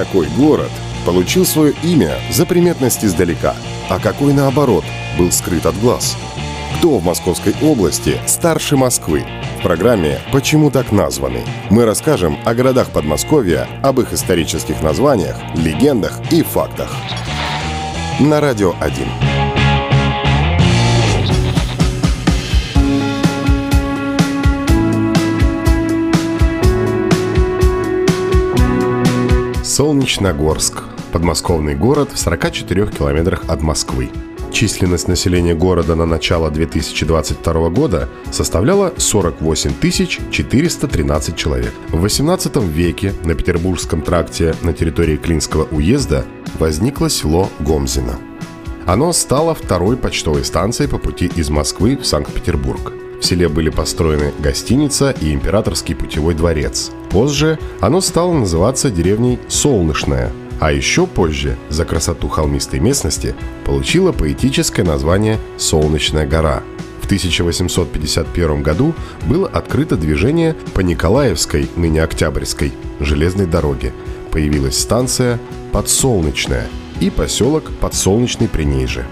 [0.00, 0.70] Какой город
[1.04, 3.54] получил свое имя за приметность издалека,
[3.90, 4.82] а какой, наоборот,
[5.18, 6.16] был скрыт от глаз?
[6.78, 9.24] Кто в Московской области старше Москвы?
[9.58, 16.18] В программе «Почему так названы?» мы расскажем о городах Подмосковья, об их исторических названиях, легендах
[16.30, 16.96] и фактах.
[18.20, 19.39] На Радио 1.
[29.80, 30.82] Солнечногорск.
[31.10, 34.10] Подмосковный город в 44 километрах от Москвы.
[34.52, 39.70] Численность населения города на начало 2022 года составляла 48
[40.30, 41.72] 413 человек.
[41.88, 46.26] В 18 веке на Петербургском тракте на территории Клинского уезда
[46.58, 48.18] возникло село Гомзино.
[48.84, 52.99] Оно стало второй почтовой станцией по пути из Москвы в Санкт-Петербург.
[53.20, 56.90] В селе были построены гостиница и императорский путевой дворец.
[57.10, 64.84] Позже оно стало называться деревней Солнышная, а еще позже за красоту холмистой местности получила поэтическое
[64.84, 66.62] название «Солнечная гора».
[67.02, 68.94] В 1851 году
[69.26, 73.92] было открыто движение по Николаевской, ныне Октябрьской, железной дороге.
[74.30, 75.38] Появилась станция
[75.72, 76.68] «Подсолнечная»
[77.00, 79.04] и поселок Подсолнечный при ней же.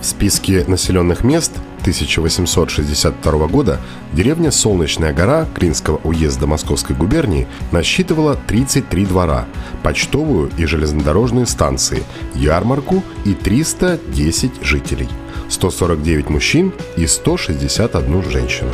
[0.00, 3.80] В списке населенных мест 1862 года
[4.12, 9.46] деревня Солнечная гора Клинского уезда Московской губернии насчитывала 33 двора,
[9.82, 12.02] почтовую и железнодорожные станции,
[12.34, 15.08] ярмарку и 310 жителей,
[15.48, 18.70] 149 мужчин и 161 женщину.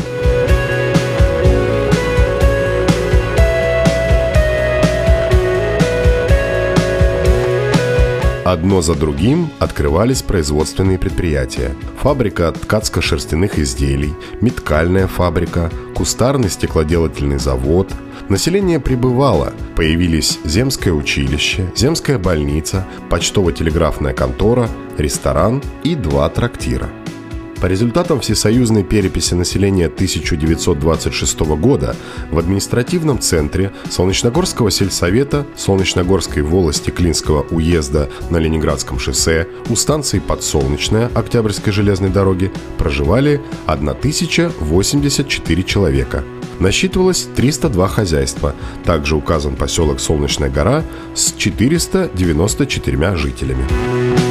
[8.47, 11.75] Одно за другим открывались производственные предприятия.
[12.00, 17.91] Фабрика ткацко-шерстяных изделий, меткальная фабрика, кустарный стеклоделательный завод.
[18.28, 19.52] Население прибывало.
[19.74, 26.89] Появились земское училище, земская больница, почтово-телеграфная контора, ресторан и два трактира–
[27.61, 31.96] по результатам всесоюзной переписи населения 1926 года
[32.30, 41.11] в административном центре Солнечногорского сельсовета Солнечногорской волости Клинского уезда на Ленинградском шоссе у станции Подсолнечная
[41.14, 46.24] Октябрьской железной дороги проживали 1084 человека.
[46.58, 48.55] Насчитывалось 302 хозяйства.
[48.84, 50.84] Также указан поселок Солнечная гора
[51.14, 54.26] с 494 жителями.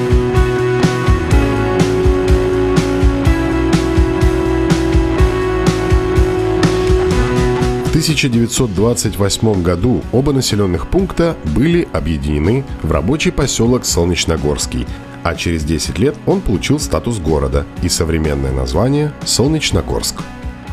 [7.95, 14.85] 1928 году оба населенных пункта были объединены в рабочий поселок Солнечногорский,
[15.23, 20.23] а через 10 лет он получил статус города и современное название Солнечногорск.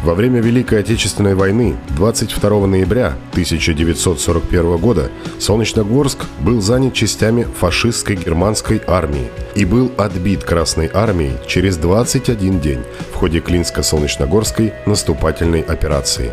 [0.03, 8.83] Во время Великой Отечественной войны 22 ноября 1941 года Солнечногорск был занят частями фашистской германской
[8.89, 12.81] армии и был отбит Красной армией через 21 день
[13.13, 16.33] в ходе Клинско-Солнечногорской наступательной операции.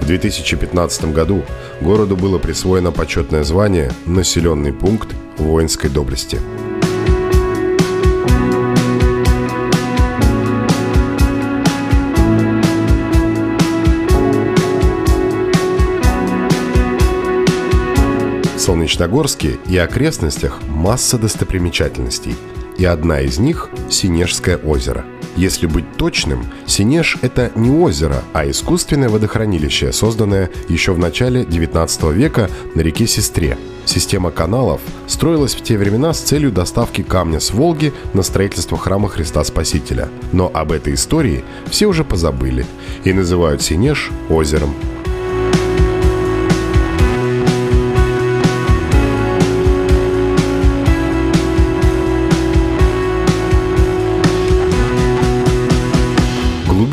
[0.00, 1.42] В 2015 году
[1.80, 6.38] городу было присвоено почетное звание «Населенный пункт воинской доблести».
[18.66, 22.34] Солнечногорске и окрестностях масса достопримечательностей,
[22.76, 25.04] и одна из них– Синежское озеро.
[25.36, 32.12] Если быть точным, Синеж– это не озеро, а искусственное водохранилище, созданное еще в начале 19
[32.12, 33.56] века на реке Сестре.
[33.84, 39.08] Система каналов строилась в те времена с целью доставки камня с Волги на строительство храма
[39.08, 40.08] Христа Спасителя.
[40.32, 42.66] Но об этой истории все уже позабыли
[43.04, 44.74] и называют Синеж озером.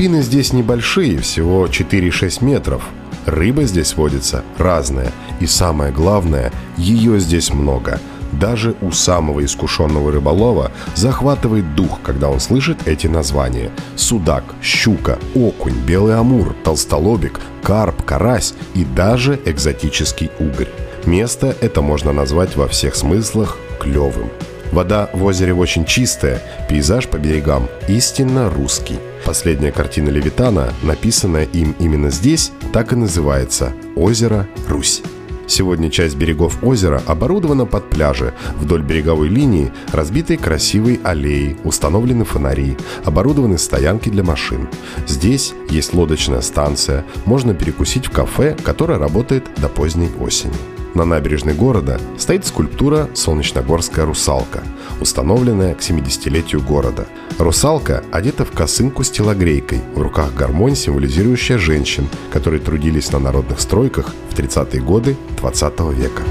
[0.04, 2.84] Глубины здесь небольшие, всего 4-6 метров.
[3.26, 5.14] Рыба здесь водится разная.
[5.40, 8.02] И самое главное, ее здесь много.
[8.34, 13.72] Даже у самого искушенного рыболова захватывает дух, когда он слышит эти названия.
[13.96, 20.68] Судак, щука, окунь, белый амур, толстолобик, карп, карась и даже экзотический угорь.
[21.06, 24.28] Место это можно назвать во всех смыслах клевым.
[24.74, 29.00] Вода в озере очень чистая, пейзаж по берегам истинно русский.
[29.26, 35.02] Последняя картина Левитана, написанная им именно здесь, так и называется «Озеро Русь».
[35.48, 38.34] Сегодня часть берегов озера оборудована под пляжи.
[38.56, 44.70] Вдоль береговой линии разбиты красивые аллеи, установлены фонари, оборудованы стоянки для машин.
[45.08, 50.54] Здесь есть лодочная станция, можно перекусить в кафе, которое работает до поздней осени.
[50.94, 54.62] На набережной города стоит скульптура «Солнечногорская русалка»,
[55.02, 57.08] установленная к 70-летию города.
[57.40, 63.60] Русалка одета в косынку с телогрейкой, в руках гармонь, символизирующая женщин, которые трудились на народных
[63.60, 66.22] стройках в 30-е годы 20 века.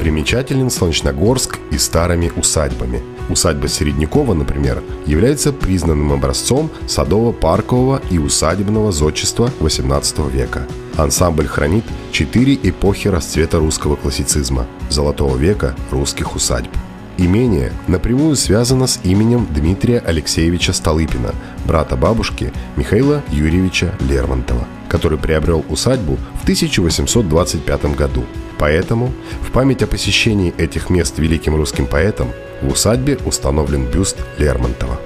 [0.00, 3.13] Примечателен Солнечногорск и старыми усадьбами.
[3.28, 10.66] Усадьба Середнякова, например, является признанным образцом садово-паркового и усадебного зодчества XVIII века.
[10.96, 16.70] Ансамбль хранит четыре эпохи расцвета русского классицизма– золотого века русских усадьб.
[17.16, 21.32] Имение напрямую связано с именем Дмитрия Алексеевича Столыпина,
[21.64, 28.24] брата бабушки Михаила Юрьевича Лермонтова, который приобрел усадьбу в 1825 году.
[28.58, 29.12] Поэтому
[29.42, 32.32] в память о посещении этих мест великим русским поэтом
[32.62, 35.00] в усадьбе установлен бюст Лермонтова.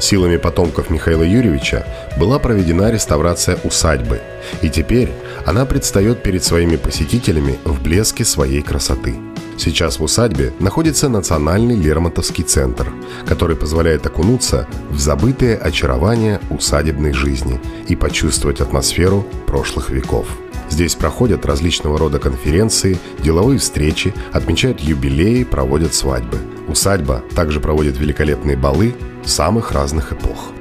[0.00, 1.86] Силами потомков Михаила Юрьевича
[2.18, 4.20] была проведена реставрация усадьбы,
[4.60, 5.10] и теперь
[5.46, 9.14] она предстает перед своими посетителями в блеске своей красоты.
[9.58, 12.92] Сейчас в усадьбе находится Национальный Лермонтовский центр,
[13.26, 20.26] который позволяет окунуться в забытые очарования усадебной жизни и почувствовать атмосферу прошлых веков–
[20.72, 26.38] Здесь проходят различного рода конференции, деловые встречи, отмечают юбилеи, проводят свадьбы.
[26.66, 30.52] Усадьба также проводит великолепные балы самых разных эпох.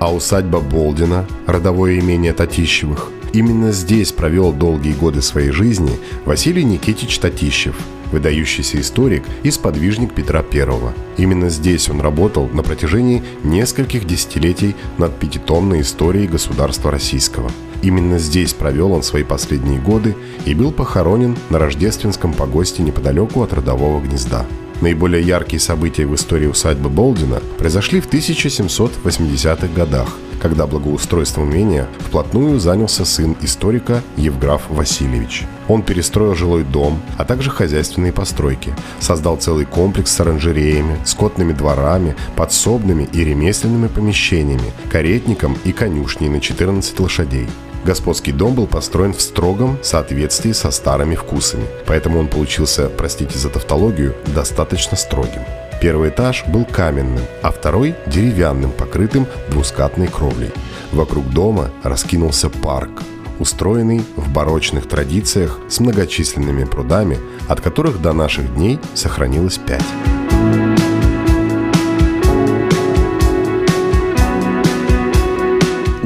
[0.00, 5.92] А усадьба Болдина, родовое имение Татищевых, именно здесь провел долгие годы своей жизни
[6.24, 7.76] Василий Никитич Татищев,
[8.12, 10.94] выдающийся историк и сподвижник Петра I.
[11.16, 17.50] Именно здесь он работал на протяжении нескольких десятилетий над пятитомной историей государства российского–
[17.84, 20.16] Именно здесь провел он свои последние годы
[20.46, 24.46] и был похоронен на рождественском погосте неподалеку от родового гнезда.
[24.84, 30.08] Наиболее яркие события в истории усадьбы Болдина произошли в 1780-х годах,
[30.42, 35.44] когда благоустройством имения вплотную занялся сын историка Евграф Васильевич.
[35.68, 42.14] Он перестроил жилой дом, а также хозяйственные постройки, создал целый комплекс с оранжереями, скотными дворами,
[42.36, 47.48] подсобными и ремесленными помещениями, каретником и конюшней на 14 лошадей.
[47.84, 53.50] Господский дом был построен в строгом соответствии со старыми вкусами, поэтому он получился, простите за
[53.50, 55.42] тавтологию, достаточно строгим.
[55.82, 60.50] Первый этаж был каменным, а второй– деревянным, покрытым двускатной кровлей.
[60.92, 63.02] Вокруг дома раскинулся парк,
[63.38, 70.13] устроенный в барочных традициях с многочисленными прудами, от которых до наших дней сохранилось пять.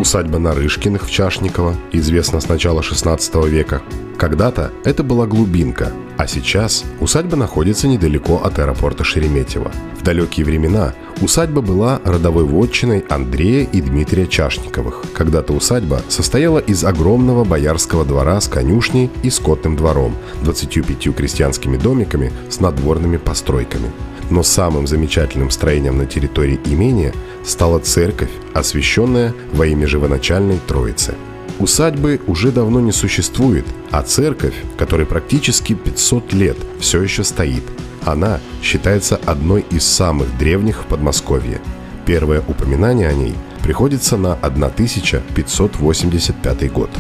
[0.09, 3.83] Усадьба Нарышкиных в Чашниково, известна с начала 16 века.
[4.17, 9.71] Когда-то это была глубинка, а сейчас усадьба находится недалеко от аэропорта Шереметьево.
[10.01, 15.03] В далекие времена усадьба была родовой вотчиной Андрея и Дмитрия Чашниковых.
[15.13, 22.33] Когда-то усадьба состояла из огромного боярского двора с конюшней и скотным двором, 25 крестьянскими домиками
[22.49, 23.91] с надворными постройками.
[24.31, 27.13] Но самым замечательным строением на территории имения
[27.45, 31.15] стала церковь, освященная во имя живоначальной Троицы.
[31.59, 37.65] Усадьбы уже давно не существует, а церковь, которой практически 500 лет, все еще стоит.
[38.05, 41.61] Она считается одной из самых древних в Подмосковье.
[42.07, 46.91] Первое упоминание о ней приходится на 1585 год.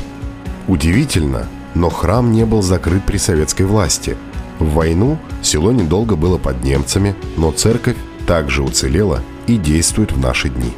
[0.67, 4.17] Удивительно, но храм не был закрыт при советской власти–
[4.59, 10.49] в войну село недолго было под немцами, но церковь также уцелела и действует в наши
[10.49, 10.73] дни.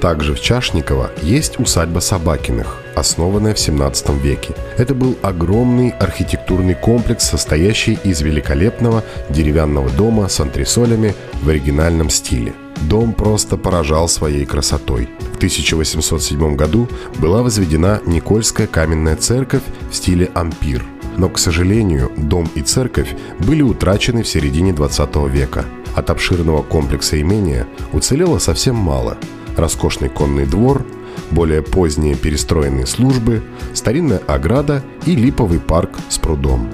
[0.00, 4.54] Также в Чашниково есть усадьба Собакиных, основанная в 17 веке.
[4.78, 12.54] Это был огромный архитектурный комплекс, состоящий из великолепного деревянного дома с антресолями в оригинальном стиле.
[12.88, 15.10] Дом просто поражал своей красотой.
[15.34, 16.88] В 1807 году
[17.18, 20.82] была возведена Никольская каменная церковь в стиле ампир–
[21.16, 25.64] но, к сожалению, дом и церковь были утрачены в середине 20 века.
[25.94, 29.18] От обширного комплекса имения уцелело совсем мало.
[29.56, 30.86] Роскошный конный двор,
[31.30, 33.42] более поздние перестроенные службы,
[33.74, 36.68] старинная ограда и липовый парк с прудом.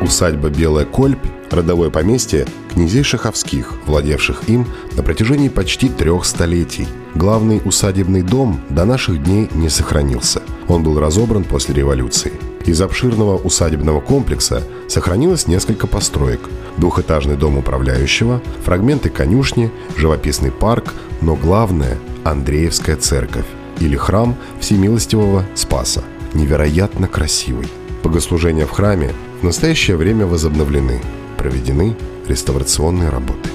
[0.00, 6.86] Усадьба Белая Кольпь– родовое поместье князей Шаховских, владевших им на протяжении почти трех столетий–
[7.18, 10.42] главный усадебный дом до наших дней не сохранился.
[10.68, 12.32] Он был разобран после революции.
[12.64, 16.40] Из обширного усадебного комплекса сохранилось несколько построек.
[16.76, 23.46] Двухэтажный дом управляющего, фрагменты конюшни, живописный парк, но главное– Андреевская церковь
[23.80, 26.04] или храм Всемилостивого Спаса.
[26.34, 27.68] Невероятно красивый.
[28.02, 31.00] Богослужения в храме в настоящее время возобновлены.
[31.38, 33.48] Проведены реставрационные работы.